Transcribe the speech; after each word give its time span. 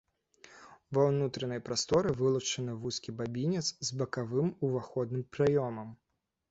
Ва 0.97 1.03
ўнутранай 1.09 1.61
прасторы 1.67 2.13
вылучаны 2.21 2.73
вузкі 2.87 3.17
бабінец 3.21 3.65
з 3.71 3.89
бакавым 4.01 4.49
уваходным 4.71 5.23
праёмам. 5.37 5.99